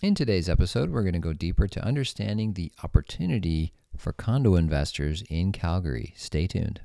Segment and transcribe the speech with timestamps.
[0.00, 5.24] In today's episode, we're going to go deeper to understanding the opportunity for condo investors
[5.28, 6.14] in Calgary.
[6.16, 6.80] Stay tuned.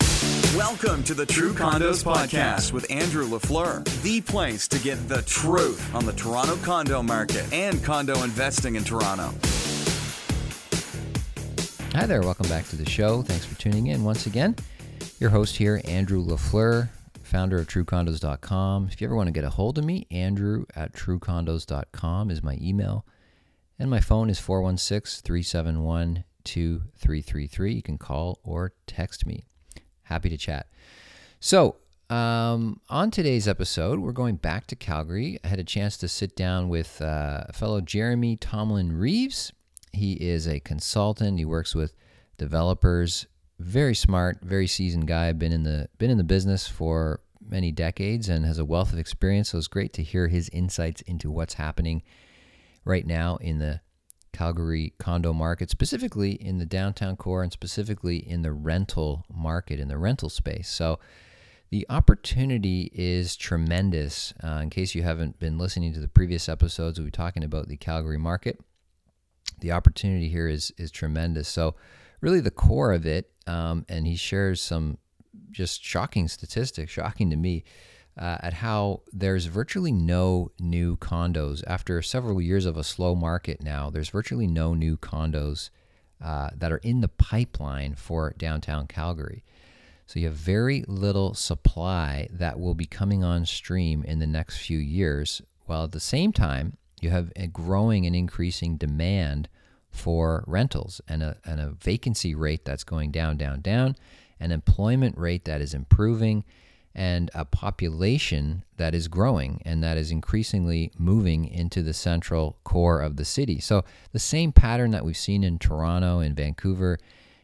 [0.57, 5.93] Welcome to the True Condos Podcast with Andrew LaFleur, the place to get the truth
[5.93, 9.31] on the Toronto condo market and condo investing in Toronto.
[11.93, 13.21] Hi there, welcome back to the show.
[13.21, 14.55] Thanks for tuning in once again.
[15.19, 16.89] Your host here, Andrew LaFleur,
[17.33, 18.89] founder of TrueCondos.com.
[18.91, 22.59] If you ever want to get a hold of me, Andrew at TrueCondos.com is my
[22.61, 23.07] email.
[23.79, 27.73] And my phone is 416 371 2333.
[27.73, 29.45] You can call or text me.
[30.03, 30.67] Happy to chat.
[31.39, 31.77] So,
[32.11, 35.39] um, on today's episode, we're going back to Calgary.
[35.43, 39.51] I had a chance to sit down with uh, fellow Jeremy Tomlin Reeves.
[39.91, 41.39] He is a consultant.
[41.39, 41.95] He works with
[42.37, 43.25] developers.
[43.57, 45.31] Very smart, very seasoned guy.
[45.31, 48.99] Been in the been in the business for many decades and has a wealth of
[48.99, 49.49] experience.
[49.49, 52.03] So it's great to hear his insights into what's happening
[52.85, 53.81] right now in the
[54.33, 59.87] Calgary condo market, specifically in the downtown core and specifically in the rental market, in
[59.87, 60.67] the rental space.
[60.67, 60.99] So
[61.69, 64.33] the opportunity is tremendous.
[64.43, 67.67] Uh, in case you haven't been listening to the previous episodes, we'll be talking about
[67.67, 68.59] the Calgary market.
[69.59, 71.47] The opportunity here is is tremendous.
[71.47, 71.75] So
[72.21, 74.97] really the core of it, um, and he shares some
[75.53, 77.63] just shocking statistics, shocking to me
[78.17, 83.63] uh, at how there's virtually no new condos after several years of a slow market
[83.63, 83.89] now.
[83.89, 85.69] There's virtually no new condos
[86.23, 89.43] uh, that are in the pipeline for downtown Calgary.
[90.05, 94.57] So you have very little supply that will be coming on stream in the next
[94.57, 99.49] few years, while at the same time, you have a growing and increasing demand
[99.89, 103.95] for rentals and a, and a vacancy rate that's going down, down, down,
[104.43, 106.43] an employment rate that is improving
[106.95, 113.01] and a population that is growing and that is increasingly moving into the central core
[113.01, 113.59] of the city.
[113.59, 116.99] So, the same pattern that we've seen in Toronto, in Vancouver,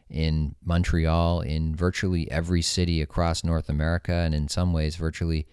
[0.08, 5.46] in Montreal, in virtually every city across North America, and in some ways, virtually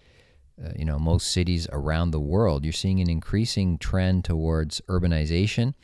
[0.62, 5.74] uh, you know most cities around the world, you're seeing an increasing trend towards urbanization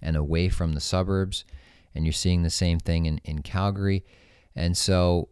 [0.00, 1.44] and away from the suburbs.
[1.94, 4.02] And you're seeing the same thing in, in Calgary.
[4.54, 5.28] And so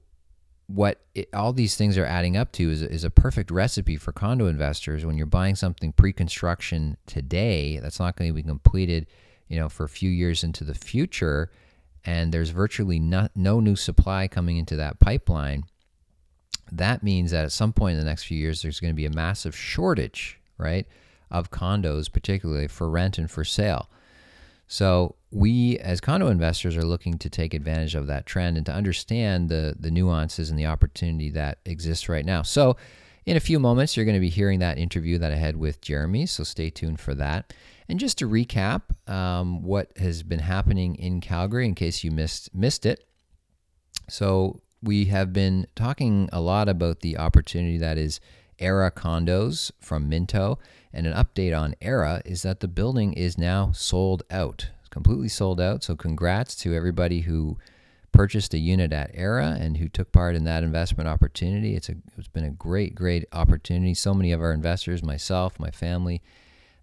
[0.75, 4.13] what it, all these things are adding up to is, is a perfect recipe for
[4.13, 9.07] condo investors when you're buying something pre-construction today that's not going to be completed
[9.49, 11.51] you know for a few years into the future
[12.05, 15.65] and there's virtually no, no new supply coming into that pipeline
[16.71, 19.07] that means that at some point in the next few years there's going to be
[19.07, 20.87] a massive shortage right
[21.33, 23.91] of condos particularly for rent and for sale
[24.73, 28.73] so we, as condo investors, are looking to take advantage of that trend and to
[28.73, 32.43] understand the the nuances and the opportunity that exists right now.
[32.43, 32.77] So,
[33.27, 35.81] in a few moments, you're going to be hearing that interview that I had with
[35.81, 36.25] Jeremy.
[36.27, 37.53] So stay tuned for that.
[37.89, 42.55] And just to recap, um, what has been happening in Calgary, in case you missed
[42.55, 43.05] missed it.
[44.09, 48.21] So we have been talking a lot about the opportunity that is
[48.61, 50.59] Era condos from Minto.
[50.93, 55.29] And an update on Era is that the building is now sold out, it's completely
[55.29, 55.85] sold out.
[55.85, 57.59] So, congrats to everybody who
[58.13, 61.77] purchased a unit at Era and who took part in that investment opportunity.
[61.77, 63.95] It's, a, it's been a great, great opportunity.
[63.95, 66.23] So many of our investors, myself, my family,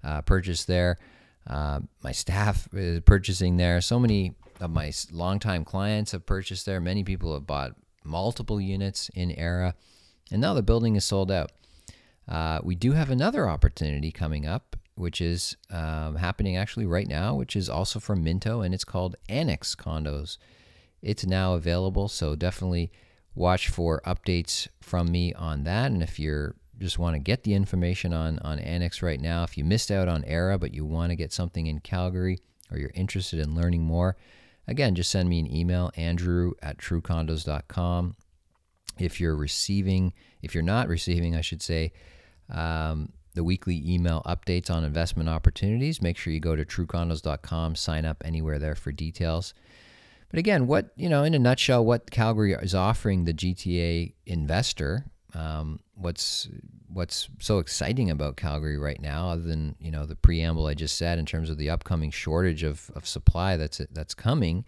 [0.03, 0.97] uh, purchased there.
[1.45, 3.81] Uh, my staff is purchasing there.
[3.81, 6.79] So many of my longtime clients have purchased there.
[6.79, 9.75] Many people have bought multiple units in Era.
[10.31, 11.51] And now the building is sold out.
[12.27, 17.35] Uh, we do have another opportunity coming up, which is um, happening actually right now,
[17.35, 20.38] which is also from Minto, and it's called Annex Condos.
[21.01, 22.91] It's now available, so definitely
[23.35, 25.91] watch for updates from me on that.
[25.91, 29.57] And if you're just want to get the information on on Annex right now, if
[29.57, 32.39] you missed out on Era but you want to get something in Calgary
[32.71, 34.17] or you're interested in learning more,
[34.67, 38.15] again, just send me an email, Andrew at truecondos.com.
[38.99, 41.94] If you're receiving, if you're not receiving, I should say,
[42.50, 46.02] um, the weekly email updates on investment opportunities.
[46.02, 49.54] Make sure you go to truecondos.com, sign up anywhere there for details.
[50.30, 55.06] But again, what, you know, in a nutshell, what Calgary is offering the GTA investor,
[55.33, 56.50] um, what's
[56.92, 60.98] what's so exciting about Calgary right now, other than, you know, the preamble I just
[60.98, 64.66] said in terms of the upcoming shortage of, of supply that's that's coming,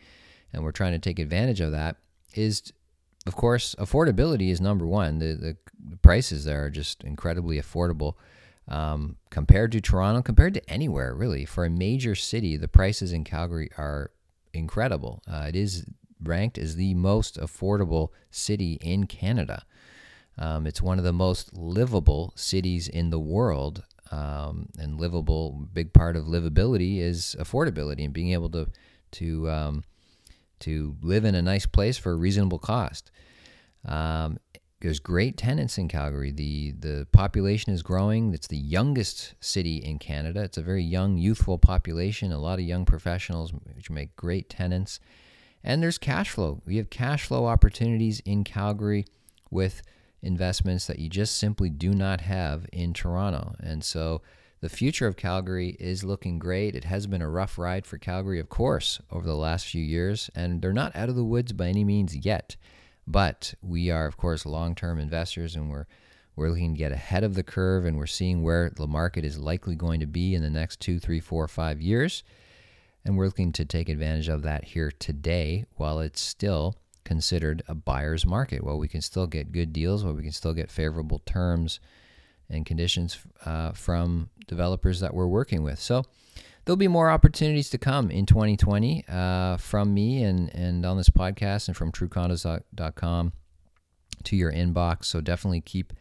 [0.53, 1.98] and we're trying to take advantage of that,
[2.36, 2.71] is
[3.27, 5.19] of course, affordability is number one.
[5.19, 5.57] The, the,
[6.01, 8.13] prices there are just incredibly affordable
[8.68, 11.45] um, compared to Toronto, compared to anywhere really.
[11.45, 14.12] For a major city, the prices in Calgary are
[14.54, 15.21] incredible.
[15.27, 15.86] Uh, it is
[16.21, 19.65] ranked as the most affordable city in Canada.
[20.38, 23.83] Um, it's one of the most livable cities in the world.
[24.12, 25.68] um, and livable.
[25.74, 28.68] Big part of livability is affordability and being able to
[29.12, 29.83] to um,
[30.61, 33.11] to live in a nice place for a reasonable cost.
[33.85, 34.39] Um,
[34.81, 36.31] there's great tenants in Calgary.
[36.31, 38.33] The the population is growing.
[38.33, 40.41] It's the youngest city in Canada.
[40.44, 42.31] It's a very young, youthful population.
[42.31, 45.00] A lot of young professionals, which make great tenants.
[45.63, 46.62] And there's cash flow.
[46.65, 49.05] We have cash flow opportunities in Calgary
[49.51, 49.81] with
[50.21, 53.55] investments that you just simply do not have in Toronto.
[53.59, 54.21] And so
[54.61, 56.75] the future of Calgary is looking great.
[56.75, 60.29] It has been a rough ride for Calgary, of course, over the last few years,
[60.35, 62.57] and they're not out of the woods by any means yet.
[63.07, 65.88] But we are, of course, long-term investors, and we're
[66.35, 69.38] we're looking to get ahead of the curve, and we're seeing where the market is
[69.38, 72.23] likely going to be in the next two, three, four, five years,
[73.03, 77.75] and we're looking to take advantage of that here today, while it's still considered a
[77.75, 78.63] buyer's market.
[78.63, 81.79] While we can still get good deals, while we can still get favorable terms
[82.50, 85.80] and conditions uh, from developers that we're working with.
[85.80, 86.04] So
[86.66, 91.10] there'll be more opportunities to come in 2020 uh, from me and, and on this
[91.10, 93.34] podcast and from truecondos.com
[94.24, 95.06] to your inbox.
[95.06, 95.94] So definitely keep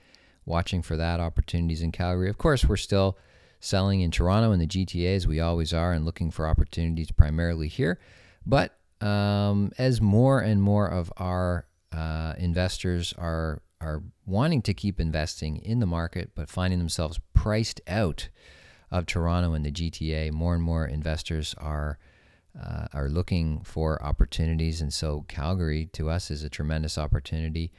[0.44, 2.30] watching for that opportunities in Calgary.
[2.30, 3.18] Of course, we're still
[3.60, 7.68] selling in Toronto and the GTA as we always are and looking for opportunities primarily
[7.68, 7.98] here.
[8.46, 15.00] But um, as more and more of our uh, investors are are wanting to keep
[15.00, 18.28] investing in the market but finding themselves priced out
[18.90, 21.98] of Toronto and the GTA, more and more investors are
[22.60, 27.70] uh, are looking for opportunities, and so Calgary to us is a tremendous opportunity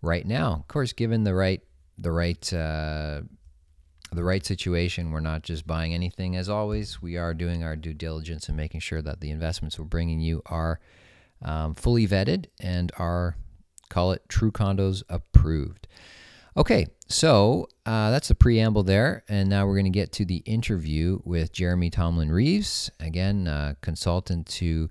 [0.00, 0.54] right now.
[0.54, 1.60] Of course, given the right
[1.98, 3.22] the right uh,
[4.12, 6.36] the right situation, we're not just buying anything.
[6.36, 9.84] As always, we are doing our due diligence and making sure that the investments we're
[9.84, 10.80] bringing you are
[11.42, 13.36] um, fully vetted and are
[13.92, 15.86] call it True Condos approved.
[16.56, 20.42] Okay, so uh, that's the preamble there, and now we're going to get to the
[20.46, 24.88] interview with Jeremy Tomlin Reeves, again, uh, consultant to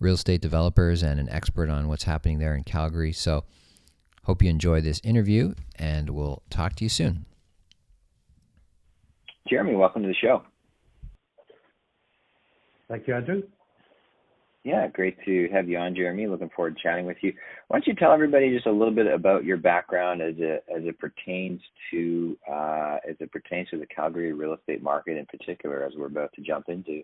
[0.00, 3.12] real estate developers and an expert on what's happening there in Calgary.
[3.12, 3.44] So,
[4.24, 7.26] hope you enjoy this interview, and we'll talk to you soon.
[9.48, 10.42] Jeremy, welcome to the show.
[12.88, 13.42] Thank you, Andrew.
[14.64, 16.28] Yeah, great to have you on, Jeremy.
[16.28, 17.32] Looking forward to chatting with you.
[17.66, 20.84] Why don't you tell everybody just a little bit about your background as it as
[20.84, 21.60] it pertains
[21.90, 26.06] to uh, as it pertains to the Calgary real estate market in particular, as we're
[26.06, 27.02] about to jump into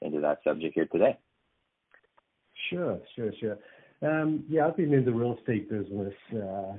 [0.00, 1.18] into that subject here today.
[2.70, 3.58] Sure, sure, sure.
[4.02, 6.74] Um, yeah, I've been in the real estate business uh,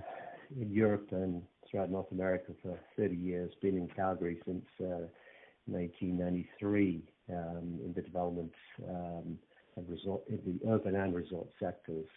[0.59, 3.51] in Europe and throughout North America for 30 years.
[3.61, 5.07] Been in Calgary since uh,
[5.65, 8.51] 1993 um, in the development.
[8.87, 9.37] Um,
[9.75, 12.07] and resort in the urban and resort sectors.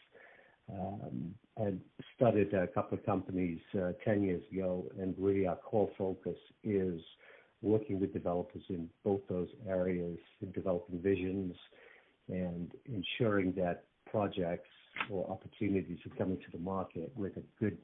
[0.73, 1.81] Um, and
[2.17, 7.01] studied a couple of companies uh, 10 years ago, and really our core focus is
[7.63, 11.55] working with developers in both those areas, in developing visions
[12.29, 14.69] and ensuring that projects
[15.11, 17.79] or opportunities are coming to the market with a good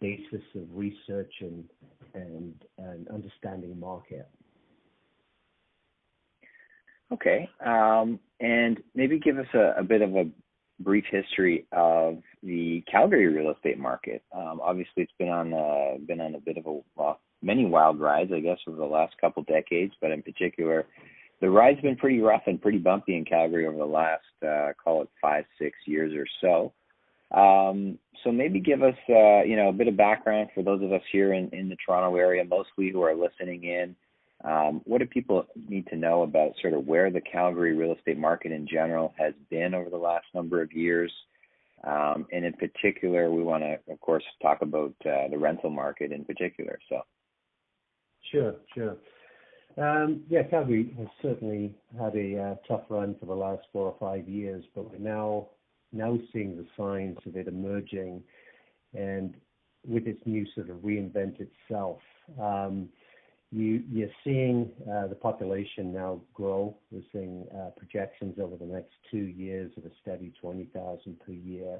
[0.00, 1.64] basis of research and
[2.14, 4.28] and, and understanding market.
[7.12, 7.48] Okay.
[7.64, 10.30] Um, and maybe give us a, a, bit of a
[10.80, 14.22] brief history of the Calgary real estate market.
[14.34, 18.00] Um, obviously, it's been on uh, been on a bit of a well, many wild
[18.00, 19.92] rides, I guess, over the last couple decades.
[20.00, 20.86] But in particular,
[21.40, 25.02] the ride's been pretty rough and pretty bumpy in Calgary over the last uh, call
[25.02, 26.72] it five, six years or so.
[27.38, 30.92] Um, so maybe give us uh, you know a bit of background for those of
[30.92, 33.94] us here in, in the Toronto area, mostly who are listening in.
[34.44, 38.18] Um, what do people need to know about sort of where the Calgary real estate
[38.18, 41.12] market in general has been over the last number of years?
[41.84, 46.12] Um, and in particular, we want to, of course, talk about uh, the rental market
[46.12, 46.78] in particular.
[46.88, 47.02] So,
[48.30, 48.96] sure, sure.
[49.78, 53.96] Um, yeah, Calgary has certainly had a uh, tough run for the last four or
[53.98, 55.48] five years, but we're now
[55.92, 58.22] now seeing the signs of it emerging,
[58.94, 59.34] and
[59.86, 61.98] with its new sort of reinvent itself.
[62.40, 62.88] Um,
[63.52, 66.74] you're seeing uh, the population now grow.
[66.90, 71.78] We're seeing uh, projections over the next two years of a steady 20,000 per year,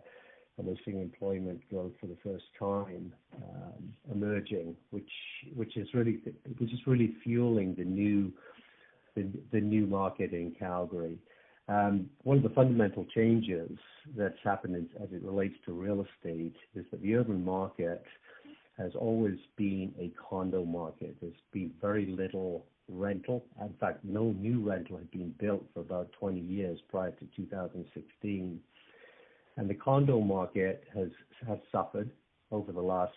[0.58, 5.10] and we're seeing employment growth for the first time um, emerging, which
[5.54, 6.20] which is really
[6.58, 7.84] which is really fueling the
[9.60, 11.18] new market in Calgary.
[11.68, 13.70] Um, one of the fundamental changes
[14.16, 18.04] that's happened as it relates to real estate is that the urban market
[18.78, 21.16] has always been a condo market.
[21.20, 23.44] There's been very little rental.
[23.60, 28.60] In fact, no new rental had been built for about 20 years prior to 2016.
[29.56, 31.08] And the condo market has
[31.46, 32.10] has suffered
[32.50, 33.12] over the last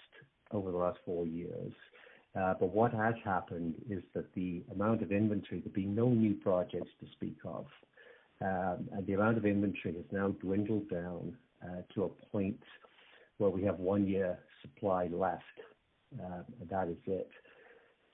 [0.52, 1.72] over the last four years.
[2.36, 6.34] Uh, but what has happened is that the amount of inventory, there've been no new
[6.34, 7.66] projects to speak of.
[8.42, 11.34] Um, and the amount of inventory has now dwindled down
[11.64, 12.60] uh, to a point
[13.38, 15.44] where we have one year supply left.
[16.12, 17.30] And that is it.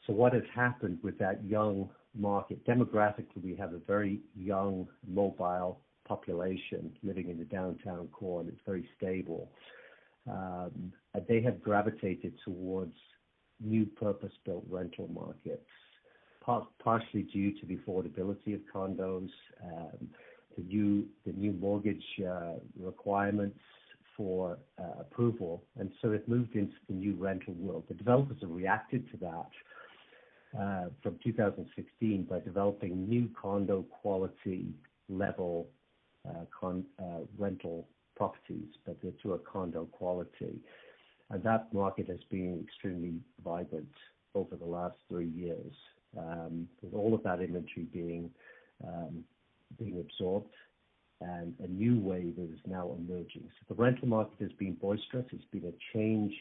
[0.08, 2.66] So what has happened with that young market?
[2.66, 8.62] Demographically, we have a very young, mobile population living in the downtown core, and it's
[8.66, 9.50] very stable.
[10.30, 10.92] Um,
[11.28, 12.96] they have gravitated towards
[13.60, 15.70] new purpose-built rental markets,
[16.84, 19.30] partially due to the affordability of condos,
[19.64, 20.10] um,
[20.58, 23.60] the new mortgage uh, requirements
[24.22, 25.64] for uh, approval.
[25.80, 27.86] And so it moved into the new rental world.
[27.88, 34.68] The developers have reacted to that uh, from 2016 by developing new condo quality
[35.10, 35.68] level
[37.00, 40.60] uh, rental properties, but they're to a condo quality.
[41.32, 43.88] And that market has been extremely vibrant
[44.36, 45.74] over the last three years,
[46.16, 47.88] um, with all of that inventory
[48.86, 49.24] um,
[49.80, 50.54] being absorbed
[51.22, 53.44] and a new wave that is now emerging.
[53.60, 55.26] So the rental market has been boisterous.
[55.32, 56.34] It's been a change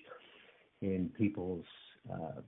[0.81, 1.67] in people's
[2.11, 2.41] uh,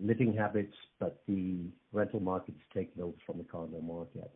[0.00, 1.56] living habits, but the
[1.92, 4.30] rental market has taken over from the condo market.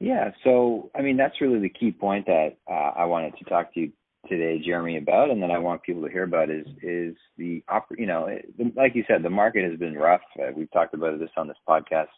[0.00, 0.32] Yeah.
[0.44, 3.80] So, I mean, that's really the key point that uh, I wanted to talk to
[3.80, 3.92] you
[4.28, 7.62] today, Jeremy, about, and that I want people to hear about is the,
[7.96, 8.28] you know,
[8.74, 10.20] like you said, the market has been rough.
[10.38, 12.08] Uh, we've talked about this on this podcast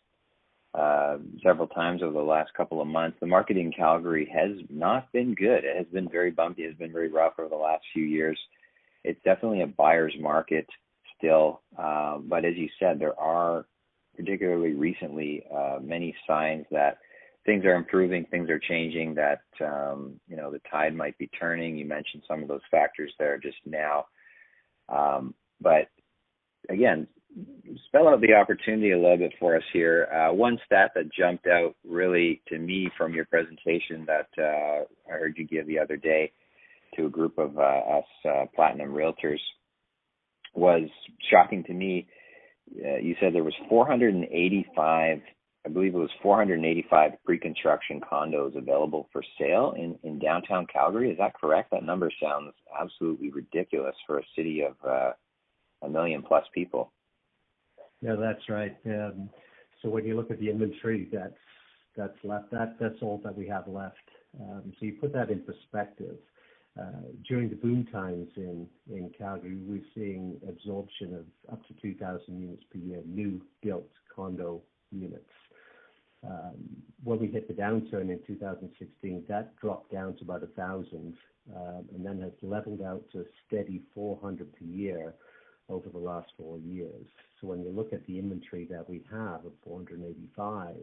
[1.42, 3.16] several times over the last couple of months.
[3.20, 5.64] The market in Calgary has not been good.
[5.64, 6.64] It has been very bumpy.
[6.64, 8.38] It has been very rough over the last few years.
[9.04, 10.66] It's definitely a buyer's market
[11.16, 11.62] still.
[11.78, 13.66] uh, But as you said, there are
[14.16, 16.98] particularly recently uh, many signs that
[17.46, 21.76] things are improving, things are changing, that um, you know, the tide might be turning.
[21.78, 24.06] You mentioned some of those factors there just now.
[24.88, 25.88] um, But
[26.68, 27.06] again,
[27.86, 30.08] spell out the opportunity a little bit for us here.
[30.12, 35.18] Uh, one stat that jumped out really to me from your presentation that uh, I
[35.18, 36.32] heard you give the other day
[36.96, 39.40] to a group of uh, us Platinum Realtors
[40.54, 40.88] was
[41.30, 42.08] shocking to me.
[42.74, 45.20] You said there was 485,
[45.66, 51.10] I believe it was 485 pre-construction condos available for sale in downtown Calgary.
[51.10, 51.70] Is that correct?
[51.70, 54.74] That number sounds absolutely ridiculous for a city of
[55.82, 56.92] a million plus people.
[58.00, 58.76] Yeah, that's right.
[58.84, 61.34] So when you look at the inventory that's
[61.96, 63.96] that's left, that that's all that we have left.
[64.40, 66.16] Um, so you put that in perspective.
[66.78, 68.68] Uh, during the boom times in
[69.18, 74.62] Calgary, we're seeing absorption of up to 2,000 units per year, new built condo
[74.92, 75.24] units.
[76.24, 76.54] Um,
[77.02, 81.16] when we hit the downturn in 2016, that dropped down to about 1,000,
[81.56, 85.14] um, and then has leveled out to a steady 400 per year
[85.68, 87.06] over the last four years.
[87.40, 90.76] So when you look at the inventory that we have of 485,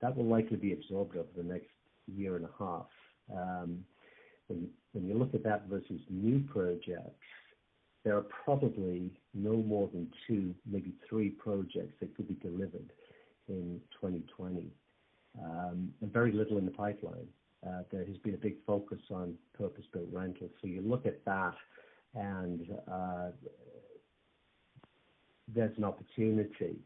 [0.00, 1.68] that will likely be absorbed over the next
[2.06, 2.86] year and a half.
[3.32, 3.84] Um,
[4.48, 7.24] when you look at that versus new projects,
[8.04, 12.92] there are probably no more than two, maybe three projects that could be delivered
[13.48, 14.66] in 2020,
[15.42, 17.26] um, and very little in the pipeline.
[17.66, 20.50] Uh, there has been a big focus on purpose-built rentals.
[20.60, 21.54] So you look at that,
[22.14, 23.28] and uh,
[25.48, 26.76] there's an opportunity.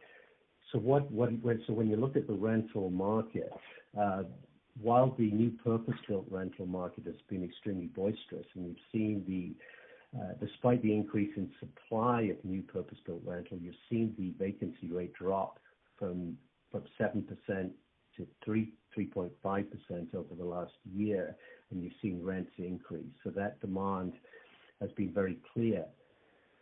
[0.72, 3.52] So what when so when you look at the rental market,
[4.82, 10.32] while the new purpose-built rental market has been extremely boisterous, and we've seen, the uh
[10.40, 15.58] despite the increase in supply of new purpose-built rental, you've seen the vacancy rate drop
[15.98, 16.36] from
[16.70, 17.70] from 7%
[18.16, 21.36] to three 3.5% over the last year,
[21.70, 23.12] and you've seen rents increase.
[23.22, 24.14] So that demand
[24.80, 25.84] has been very clear.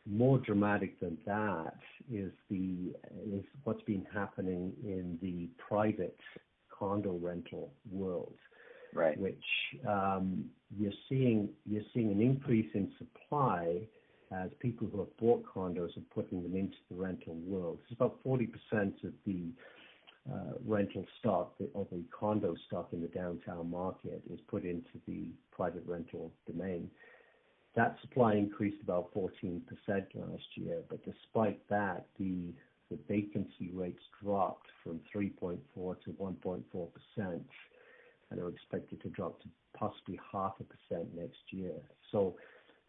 [0.07, 1.79] More dramatic than that
[2.13, 2.95] is the
[3.33, 6.19] is what's been happening in the private
[6.71, 8.35] condo rental world.
[8.93, 9.19] Right.
[9.19, 9.45] Which,
[9.89, 10.45] um,
[10.77, 13.89] you're seeing you're seeing an increase in supply
[14.31, 17.79] as people who have bought condos are putting them into the rental world.
[17.85, 18.49] It's about 40%
[19.05, 19.53] of the
[20.33, 25.29] uh, rental stock or the condo stock in the downtown market is put into the
[25.53, 26.91] private rental domain.
[27.77, 32.53] That supply increased about 14% last year, but despite that, the
[33.09, 35.59] vacancy rates dropped from 3.4
[36.05, 37.41] to 1.4%,
[38.31, 40.55] and are expected to drop to possibly 0.5%
[41.17, 41.75] next year.
[42.13, 42.37] So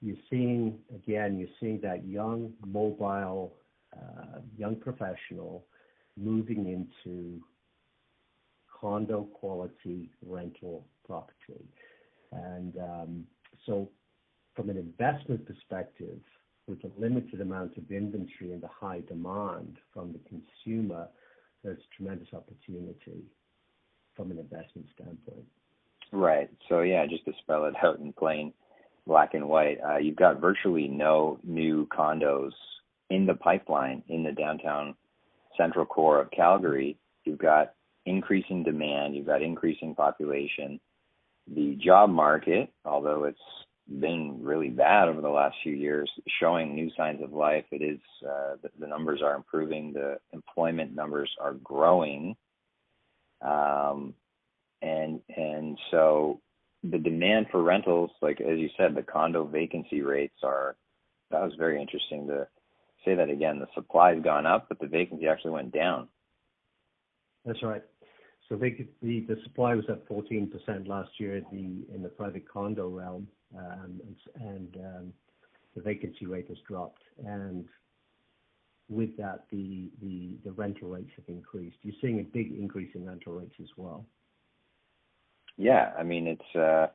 [0.02, 3.54] you're seeing, again, you're seeing that young, mobile,
[3.96, 5.66] uh, young professional
[6.18, 7.42] moving into
[8.80, 11.66] condo quality rental property.
[12.34, 13.26] Um,
[14.56, 16.20] From an investment perspective,
[16.68, 21.08] with a limited amount of inventory and the high demand from the consumer,
[21.64, 23.24] there's tremendous opportunity
[24.16, 25.46] from an investment standpoint.
[26.12, 26.50] Right.
[26.70, 28.54] So yeah, just to spell it out in plain
[29.06, 32.52] black and white, uh, you've got virtually no new condos
[33.10, 34.96] in the pipeline in the downtown
[35.58, 36.98] central core of Calgary.
[37.26, 37.74] You've got
[38.06, 40.80] increasing demand, you've got increasing population.
[41.54, 43.38] The job market, although it's
[43.88, 47.66] been really bad over the last few years, showing new signs of life.
[47.72, 49.94] It is uh, the, the, numbers are improving.
[49.94, 52.36] The employment numbers are growing,
[53.42, 54.14] um,
[54.82, 56.42] and and so
[56.84, 60.76] the demand for rentals, like as you said, the condo vacancy rates are.
[61.32, 62.48] That was very interesting to
[63.04, 63.60] say that again.
[63.60, 66.08] The supply's gone up, but the vacancy actually went down.
[67.46, 67.84] That's right.
[68.50, 74.02] So the the supply was at 14% last year in the private condo realm, um,
[74.36, 75.14] and um,
[75.76, 77.02] the vacancy rate has dropped.
[77.26, 77.66] And
[78.88, 79.90] with that, the
[80.56, 81.78] rental rates have increased.
[81.82, 84.06] You're seeing a big increase in rental rates as well.
[85.58, 86.88] Yeah, I mean it's uh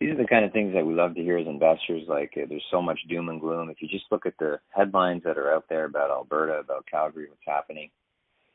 [0.00, 2.02] these are the kind of things that we love to hear as investors.
[2.08, 3.70] Like uh, there's so much doom and gloom.
[3.70, 7.28] If you just look at the headlines that are out there about Alberta, about Calgary,
[7.28, 7.90] what's happening,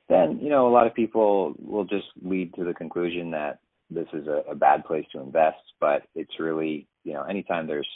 [0.10, 4.08] then you know a lot of people will just lead to the conclusion that this
[4.14, 5.62] is a, a bad place to invest.
[5.80, 7.88] But it's really you know anytime there's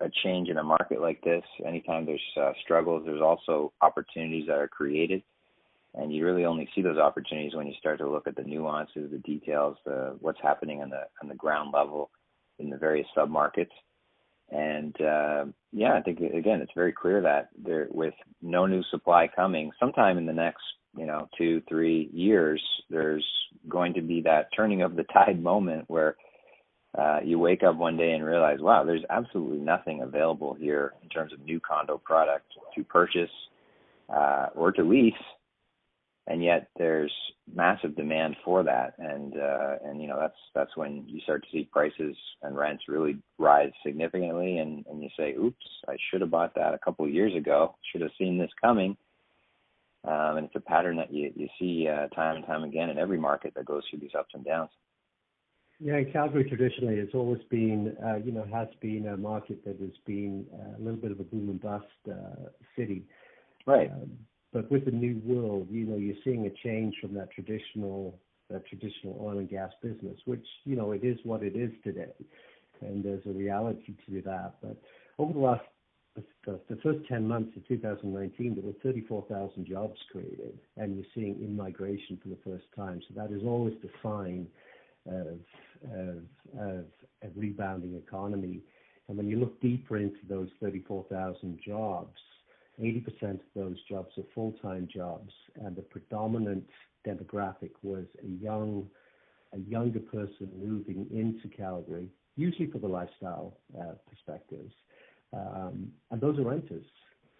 [0.00, 4.58] a change in a market like this, anytime there's uh, struggles, there's also opportunities that
[4.58, 5.22] are created
[5.94, 9.10] and you really only see those opportunities when you start to look at the nuances,
[9.10, 12.10] the details, the what's happening on the on the ground level
[12.58, 13.70] in the various submarkets.
[14.50, 19.28] And uh, yeah, I think again, it's very clear that there, with no new supply
[19.34, 20.62] coming, sometime in the next
[20.96, 23.26] you know two three years, there's
[23.68, 26.16] going to be that turning of the tide moment where
[26.98, 31.08] uh, you wake up one day and realize, wow, there's absolutely nothing available here in
[31.08, 32.44] terms of new condo product
[32.74, 33.30] to purchase
[34.14, 35.14] uh, or to lease.
[36.26, 37.12] And yet there's
[37.52, 38.94] massive demand for that.
[38.98, 42.84] And uh and you know that's that's when you start to see prices and rents
[42.86, 47.04] really rise significantly and and you say oops i should have bought that a couple
[47.04, 47.74] of years ago.
[47.90, 48.96] Should have seen this coming
[50.04, 52.98] um and it's a pattern that you you see uh time and time again in
[52.98, 54.70] every market that goes through these ups and downs
[55.84, 59.80] yeah, in Calgary traditionally has always been, uh, you know, has been a market that
[59.80, 63.02] has been uh, a little bit of a boom and bust uh, city.
[63.66, 63.90] Right.
[63.90, 64.12] Um,
[64.52, 68.16] but with the new world, you know, you're seeing a change from that traditional
[68.48, 72.12] that traditional oil and gas business, which you know it is what it is today,
[72.80, 74.54] and there's a reality to that.
[74.62, 74.76] But
[75.18, 75.64] over the last
[76.16, 81.56] the, first 10 months of 2019, there were 34,000 jobs created, and you're seeing in
[81.56, 83.00] migration for the first time.
[83.08, 84.46] So that is always the sign
[85.06, 85.38] of,
[85.90, 86.22] of,
[86.58, 86.84] of
[87.22, 88.60] a rebounding economy.
[89.08, 92.18] And when you look deeper into those 34,000 jobs,
[92.80, 96.64] 80% of those jobs are full-time jobs, and the predominant
[97.06, 98.86] demographic was a young,
[99.54, 104.72] a younger person moving into Calgary, usually for the lifestyle uh, perspectives.
[105.32, 106.84] Um, and those are renters.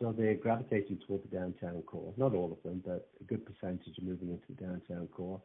[0.00, 2.12] So they're gravitating toward the downtown core.
[2.16, 5.40] Not all of them, but a good percentage are moving into the downtown core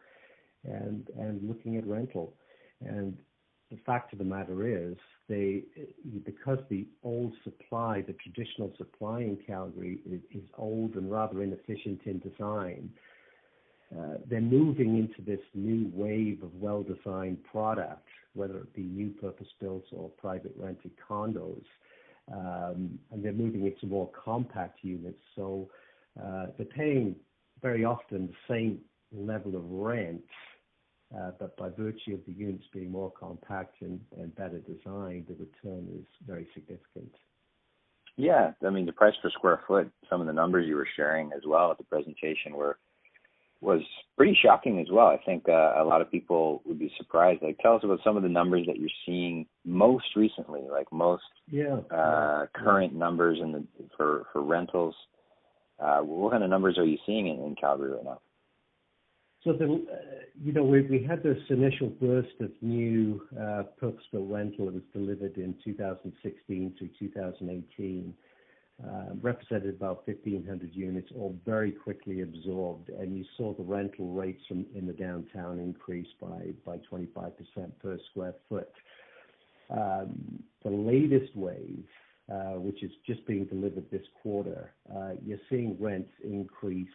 [0.64, 2.34] and, and looking at rental.
[2.82, 3.18] And
[3.70, 4.96] the fact of the matter is,
[5.28, 5.64] they
[6.26, 12.02] because the old supply, the traditional supply in Calgary is, is old and rather inefficient
[12.06, 12.90] in design.
[13.94, 19.86] Uh, they're moving into this new wave of well-designed product, whether it be new purpose-built
[19.92, 21.64] or private rented condos,
[22.32, 25.22] um, and they're moving into more compact units.
[25.36, 25.70] So
[26.22, 27.16] uh, they're paying
[27.62, 28.80] very often the same
[29.12, 30.24] level of rent
[31.16, 35.36] uh, but by virtue of the units being more compact and, and better designed, the
[35.36, 37.14] return is very significant.
[38.18, 41.32] Yeah, I mean the price per square foot, some of the numbers you were sharing
[41.34, 42.78] as well at the presentation were
[43.62, 43.82] was
[44.16, 45.08] pretty shocking as well.
[45.08, 47.42] I think uh, a lot of people would be surprised.
[47.42, 51.24] Like, tell us about some of the numbers that you're seeing most recently, like most
[51.50, 53.64] yeah, uh, current numbers in the
[53.96, 54.96] for for rentals.
[55.80, 58.20] Uh, what kind of numbers are you seeing in, in Calgary right now?
[59.44, 59.96] So the, uh,
[60.44, 64.84] you know, we, we had this initial burst of new uh, purpose-built rental that was
[64.94, 68.37] delivered in 2016 through 2018, uh,
[69.22, 74.86] represented about 1,500 units, all very quickly absorbed, and you saw the rental rates in
[74.86, 77.32] the downtown increase by by 25%
[77.82, 78.72] per square foot.
[79.70, 81.86] Um, the latest wave,
[82.32, 86.88] uh, which is just being delivered this quarter, uh, you're seeing rents increase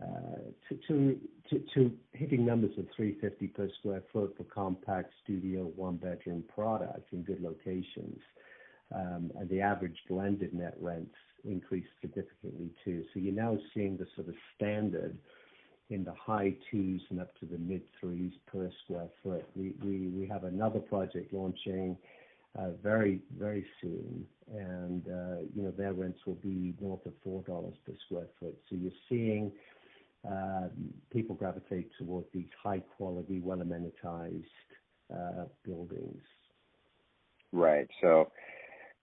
[0.00, 7.22] uh, to hitting numbers of 350 per square foot for compact studio one-bedroom product in
[7.22, 8.18] good locations.
[8.94, 13.04] Um, and the average blended net rents increased significantly too.
[13.12, 15.16] So you're now seeing the sort of standard
[15.90, 19.44] in the high twos and up to the mid threes per square foot.
[19.56, 21.96] We have another project launching
[22.58, 27.92] uh, very very soon, and uh, their rents will be north of four dollars per
[28.06, 28.56] square foot.
[28.68, 29.52] So you're seeing
[30.28, 30.68] uh,
[31.10, 34.44] people gravitate toward these high quality, well amenitized
[35.12, 36.22] uh, buildings.
[37.52, 37.88] Right.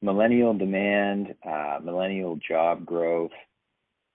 [0.02, 3.32] Millennial demand, uh, millennial job growth,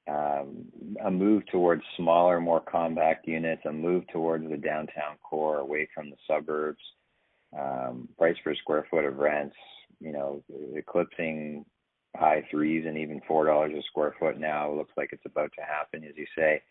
[0.08, 0.64] um,
[1.04, 6.10] a move towards smaller, more compact units, a move towards the downtown core, away from
[6.10, 6.82] the suburbs.
[7.58, 9.54] Um, price per square foot of rents,
[10.00, 10.42] you know,
[10.74, 11.64] eclipsing
[12.16, 14.72] high threes and even four dollars a square foot now.
[14.72, 16.62] Looks like it's about to happen, as you say.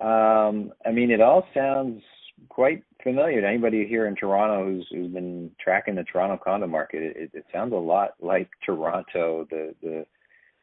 [0.00, 2.02] Um, I mean, it all sounds
[2.48, 7.02] quite familiar to anybody here in Toronto who's who's been tracking the Toronto condo market.
[7.16, 10.06] It, it sounds a lot like Toronto, the the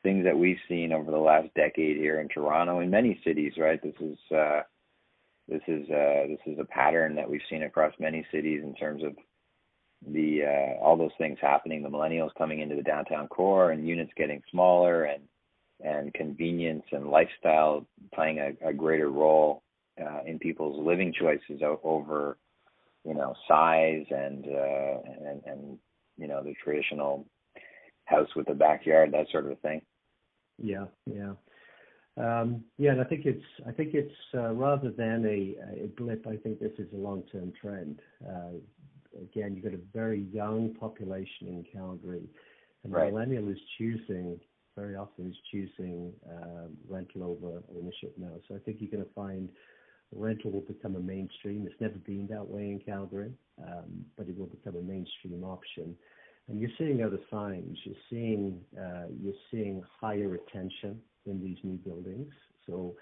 [0.04, 3.54] things that we've seen over the last decade here in Toronto in many cities.
[3.58, 4.62] Right, this is uh,
[5.48, 9.04] this is uh, this is a pattern that we've seen across many cities in terms
[9.04, 9.16] of
[10.08, 11.84] the uh, all those things happening.
[11.84, 15.24] The millennials coming into the downtown core and units getting smaller and
[15.82, 19.64] and convenience and lifestyle playing a, a greater role
[20.02, 22.38] uh, in people's living choices over
[23.06, 25.78] you know size and uh, and and
[26.18, 27.26] you know the traditional
[28.06, 29.82] house with a backyard that sort of thing.
[30.58, 31.34] Yeah, yeah.
[32.18, 36.28] Um, yeah, and I think it's I think it's uh, rather than a, a blip.
[36.28, 38.02] I think this is a long-term trend.
[38.28, 38.58] Uh,
[39.22, 42.28] again, you've got a very young population in Calgary,
[42.84, 43.06] and right.
[43.06, 44.40] the millennial is choosing
[44.80, 48.32] very often is choosing um, rental over ownership now.
[48.48, 49.50] So I think you're going to find
[50.12, 51.66] rental will become a mainstream.
[51.66, 55.96] It's never been that way in Calgary, um, but it will become a mainstream option.
[56.48, 57.78] And you're seeing other signs.
[57.84, 62.34] You're seeing uh, you're seeing higher retention in these new buildings.
[62.66, 62.96] So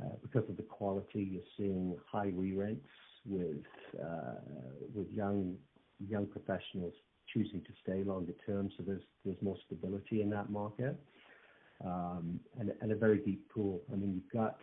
[0.00, 2.86] uh, because of the quality, you're seeing high re-rents
[3.26, 3.64] with
[4.02, 4.40] uh,
[4.94, 5.56] with young
[6.08, 6.94] young professionals
[7.32, 8.70] choosing to stay longer term.
[8.76, 10.96] So there's there's more stability in that market,
[11.84, 13.82] um, and, and a very deep pool.
[13.92, 14.58] I mean, you've got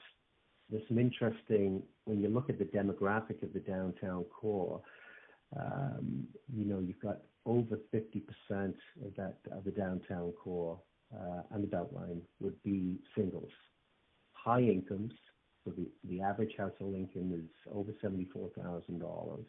[0.73, 4.81] there's some interesting when you look at the demographic of the downtown core.
[5.55, 8.73] Um, you know, you've got over 50%
[9.05, 10.79] of that of the downtown core
[11.13, 13.51] uh, and the Beltline would be singles,
[14.31, 15.13] high incomes.
[15.63, 19.43] So the, the average household income is over $74,000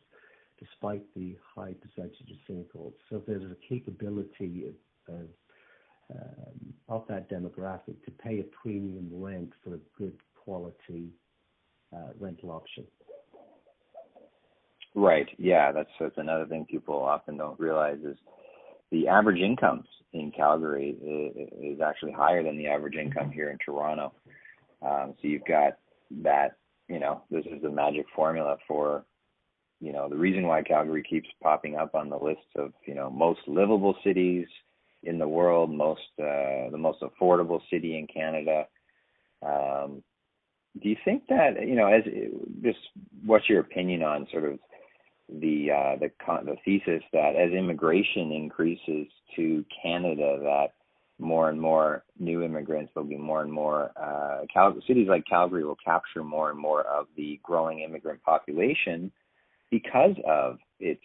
[0.61, 2.93] despite the high percentage of singles.
[3.11, 4.67] So there's a capability
[5.09, 5.27] of, of,
[6.13, 11.11] um, of that demographic to pay a premium rent for a good quality
[11.95, 12.85] uh, rental option.
[14.95, 15.27] Right.
[15.39, 18.17] Yeah, that's that's another thing people often don't realize is
[18.93, 20.97] the average incomes in Calgary
[21.61, 24.13] is, actually higher than the average income here in Toronto.
[24.81, 25.79] Um, so you've got
[26.23, 26.57] that.
[26.89, 29.05] You know, this is the magic formula for
[29.81, 33.11] you know the reason why Calgary keeps popping up on the lists of you know
[33.11, 34.47] most livable cities
[35.03, 38.67] in the world, most uh, the most affordable city in Canada.
[39.43, 40.03] Um,
[40.83, 42.03] do you think that you know as
[42.63, 42.79] just
[43.25, 44.59] what's your opinion on sort of
[45.29, 49.07] the uh, the con- the thesis that as immigration increases
[49.37, 50.69] to Canada that
[51.19, 55.65] more and more new immigrants will be more and more uh, Cal- cities like Calgary
[55.65, 59.13] will capture more and more of the growing immigrant population
[59.71, 61.03] because of its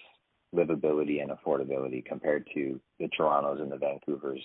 [0.53, 4.41] livability and affordability compared to the Torontos and the Vancouvers.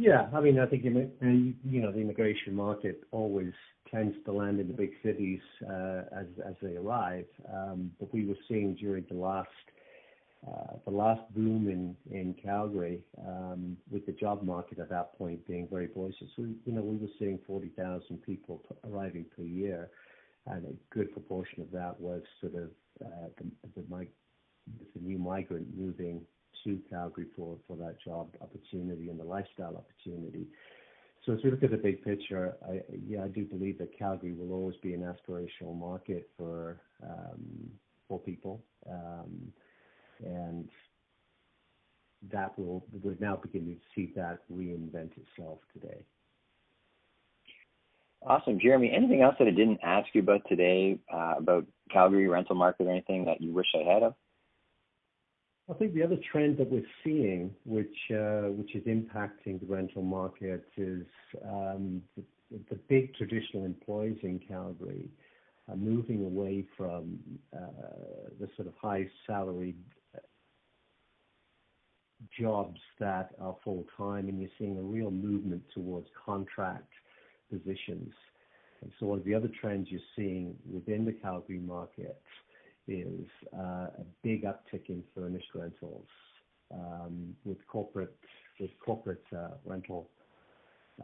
[0.00, 3.52] Yeah, I mean, I think you know the immigration market always
[3.90, 7.26] tends to land in the big cities uh, as as they arrive.
[7.52, 9.48] Um, but we were seeing during the last
[10.46, 15.44] uh, the last boom in in Calgary um, with the job market at that point
[15.48, 16.30] being very boisterous.
[16.38, 19.90] We you know we were seeing forty thousand people arriving per year
[20.46, 22.70] and a good proportion of that was sort of
[23.04, 24.06] uh, the, the,
[24.94, 26.22] the new migrant moving
[26.64, 30.46] to Calgary for, that job opportunity and the lifestyle opportunity.
[31.24, 34.32] So as we look at the big picture, I, yeah, I do believe that Calgary
[34.32, 37.70] will always be an aspirational market for um,
[38.08, 39.52] for people, um,
[40.24, 40.68] and
[42.32, 46.02] that will we're now beginning to see that reinvent itself today.
[48.22, 48.90] Awesome, Jeremy.
[48.94, 52.90] Anything else that I didn't ask you about today uh, about Calgary rental market or
[52.90, 54.14] anything that you wish I had of?
[55.70, 60.02] I think the other trend that we're seeing, which uh, which is impacting the rental
[60.02, 61.06] market, is
[61.44, 65.10] um, the, big traditional employees in Calgary
[65.68, 67.18] are moving away from
[67.54, 67.58] uh,
[68.40, 69.76] the sort of high salaried
[72.40, 76.88] jobs that are full time, and you're seeing a real movement towards contract
[77.50, 78.12] positions.
[79.00, 82.20] One of the other trends you're seeing within the Calgary market
[82.88, 83.58] uh,
[83.98, 86.06] a big uptick in furnished rentals
[86.72, 88.16] um, with corporate
[88.60, 90.10] with corporate uh, rental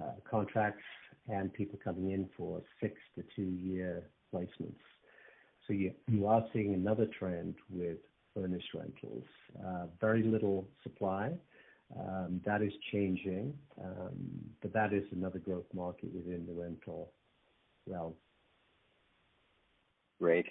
[0.00, 0.82] uh, contracts
[1.28, 4.02] and people coming in for six to two year
[4.34, 4.74] placements.
[5.66, 7.96] So you are seeing another trend with
[8.34, 9.24] furnished rentals.
[10.00, 11.32] Very little supply.
[11.98, 14.16] Um, that is changing, um,
[14.60, 17.12] but that is another growth market within the rental
[17.86, 18.14] realm.
[20.20, 20.46] Great.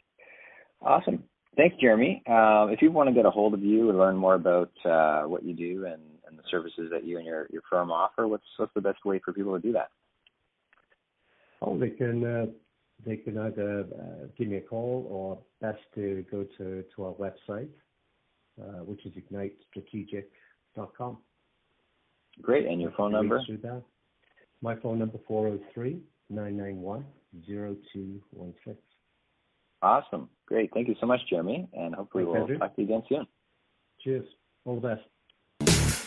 [0.83, 1.23] Awesome.
[1.55, 2.21] Thanks, Jeremy.
[2.27, 5.23] Uh, if you want to get a hold of you and learn more about uh,
[5.23, 8.43] what you do and, and, the services that you and your, your firm offer, what's
[8.57, 9.91] what's the best way for people to do that?
[11.61, 12.47] Oh, they can uh,
[13.05, 17.13] they can either uh, give me a call or best to go to, to our
[17.13, 17.69] website,
[18.61, 21.17] uh, which is ignitestrategic.com.
[22.41, 22.65] Great.
[22.65, 23.41] And your phone number?
[24.61, 27.05] My phone number 403 991
[27.45, 28.77] 0216.
[29.83, 30.29] Awesome.
[30.47, 30.71] Great.
[30.73, 31.67] Thank you so much, Jeremy.
[31.73, 32.57] And hopefully Thanks, we'll Andrew.
[32.57, 33.27] talk to you again soon.
[34.01, 34.25] Cheers.
[34.65, 35.01] All the best.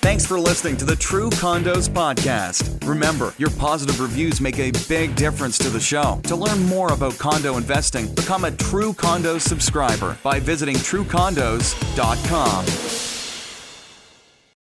[0.06, 2.88] Thanks for listening to the True Condos Podcast.
[2.88, 6.20] Remember, your positive reviews make a big difference to the show.
[6.24, 12.95] To learn more about condo investing, become a True Condos subscriber by visiting truecondos.com.